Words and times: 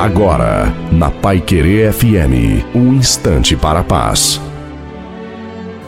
Agora, 0.00 0.74
na 0.90 1.10
Pai 1.10 1.42
Querer 1.42 1.92
FM, 1.92 2.64
um 2.74 2.94
instante 2.94 3.54
para 3.54 3.80
a 3.80 3.84
paz. 3.84 4.40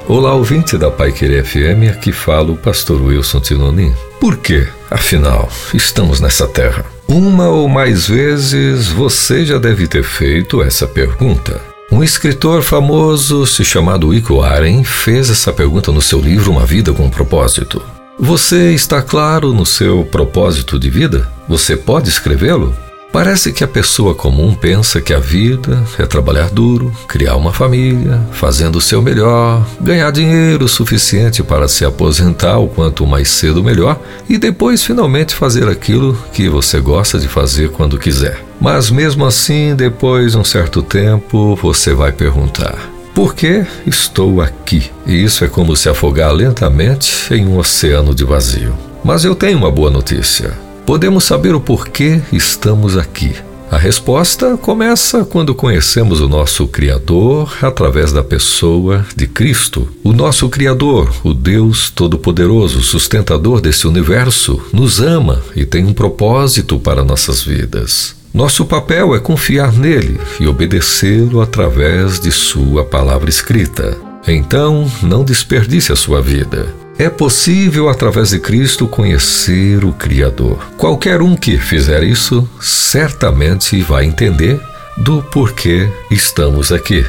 Olá, 0.07 0.35
ouvinte 0.35 0.77
da 0.77 0.91
Pai 0.91 1.13
Querer 1.13 1.43
FM, 1.43 1.91
aqui 1.91 2.13
fala 2.13 2.53
o 2.53 2.57
pastor 2.59 3.01
Wilson 3.01 3.41
Tinonim. 3.41 3.91
Por 4.21 4.37
quê? 4.37 4.69
Afinal, 4.91 5.49
estamos 5.73 6.21
nessa 6.21 6.47
terra. 6.47 6.85
Uma 7.09 7.49
ou 7.49 7.71
mais 7.71 8.07
vezes 8.07 8.89
você 8.89 9.47
já 9.47 9.57
deve 9.57 9.89
ter 9.89 10.05
feito 10.05 10.63
essa 10.63 10.87
pergunta. 10.87 11.59
Um 11.91 12.05
escritor 12.05 12.61
famoso, 12.61 13.47
se 13.47 13.65
chamado 13.65 14.13
Iko 14.13 14.43
Aren, 14.43 14.85
fez 14.85 15.31
essa 15.31 15.55
pergunta 15.55 15.91
no 15.91 16.03
seu 16.03 16.21
livro 16.21 16.53
Uma 16.53 16.67
Vida 16.67 16.93
com 16.93 17.09
Propósito. 17.09 17.83
Você 18.19 18.75
está 18.75 19.01
claro 19.01 19.55
no 19.55 19.65
seu 19.65 20.05
propósito 20.05 20.79
de 20.79 20.91
vida? 20.91 21.27
Você 21.49 21.79
pode 21.79 22.11
escrevê-lo? 22.11 22.77
Parece 23.13 23.53
que 23.53 23.63
a 23.63 23.69
pessoa 23.69 24.15
comum 24.15 24.55
pensa 24.55 24.99
que 24.99 25.13
a 25.13 25.19
vida 25.19 25.85
é 25.99 26.07
trabalhar 26.07 26.49
duro, 26.49 26.91
criar 27.07 27.37
uma 27.37 27.53
família, 27.53 28.19
fazendo 28.33 28.77
o 28.77 28.81
seu 28.81 29.03
melhor, 29.03 29.67
ganhar 29.79 30.11
dinheiro 30.11 30.67
suficiente 30.67 31.43
para 31.43 31.69
se 31.69 31.85
aposentar 31.85 32.57
o 32.59 32.69
quanto 32.69 33.07
mais 33.07 33.29
cedo 33.29 33.63
melhor 33.63 34.01
e 34.27 34.39
depois 34.39 34.83
finalmente 34.83 35.35
fazer 35.35 35.69
aquilo 35.69 36.17
que 36.33 36.49
você 36.49 36.81
gosta 36.81 37.19
de 37.19 37.29
fazer 37.29 37.71
quando 37.71 37.99
quiser. 37.99 38.43
Mas 38.59 38.91
mesmo 38.91 39.27
assim, 39.27 39.75
depois 39.75 40.33
de 40.33 40.39
um 40.39 40.45
certo 40.45 40.83
tempo, 40.83 41.55
você 41.57 41.93
vai 41.93 42.13
perguntar: 42.13 42.79
por 43.15 43.35
que 43.35 43.67
estou 43.87 44.41
aqui? 44.41 44.91
E 45.07 45.23
isso 45.23 45.45
é 45.45 45.49
como 45.49 45.77
se 45.77 45.87
afogar 45.87 46.33
lentamente 46.33 47.13
em 47.31 47.47
um 47.47 47.59
oceano 47.59 48.15
de 48.15 48.25
vazio. 48.25 48.75
Mas 49.05 49.23
eu 49.23 49.35
tenho 49.35 49.59
uma 49.59 49.71
boa 49.71 49.91
notícia. 49.91 50.72
Podemos 50.87 51.25
saber 51.25 51.55
o 51.55 51.61
porquê 51.61 52.21
estamos 52.33 52.97
aqui. 52.97 53.35
A 53.71 53.79
resposta 53.79 54.57
começa 54.59 55.25
quando 55.25 55.55
conhecemos 55.55 56.21
o 56.21 56.29
nosso 56.29 56.67
Criador 56.67 57.57
através 57.63 58.13
da 58.13 58.23
pessoa 58.23 59.07
de 59.17 59.27
Cristo. 59.27 59.89
O 60.05 60.13
nosso 60.13 60.49
Criador, 60.51 61.11
o 61.25 61.33
Deus 61.33 61.89
Todo-Poderoso, 61.89 62.83
sustentador 62.83 63.63
desse 63.63 63.87
universo, 63.87 64.61
nos 64.73 65.01
ama 65.01 65.41
e 65.57 65.65
tem 65.65 65.87
um 65.87 65.95
propósito 65.95 66.79
para 66.79 67.03
nossas 67.03 67.43
vidas. 67.43 68.15
Nosso 68.35 68.67
papel 68.67 69.15
é 69.15 69.21
confiar 69.21 69.73
nele 69.73 70.21
e 70.39 70.47
obedecê-lo 70.47 71.41
através 71.41 72.21
de 72.21 72.31
Sua 72.31 72.85
palavra 72.85 73.31
escrita. 73.31 73.97
Então, 74.27 74.91
não 75.03 75.25
desperdice 75.25 75.93
a 75.93 75.97
sua 75.97 76.21
vida. 76.21 76.82
É 76.99 77.09
possível, 77.09 77.89
através 77.89 78.31
de 78.31 78.39
Cristo, 78.39 78.87
conhecer 78.87 79.85
o 79.85 79.93
Criador. 79.93 80.59
Qualquer 80.77 81.23
um 81.23 81.35
que 81.35 81.59
fizer 81.59 82.03
isso 82.03 82.49
certamente 82.61 83.81
vai 83.83 84.05
entender 84.05 84.61
do 84.97 85.23
porquê 85.23 85.91
estamos 86.11 86.71
aqui. 86.71 87.05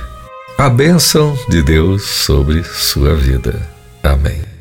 A 0.57 0.69
bênção 0.69 1.37
de 1.49 1.61
Deus 1.61 2.03
sobre 2.03 2.63
sua 2.63 3.15
vida. 3.15 3.67
Amém. 4.01 4.52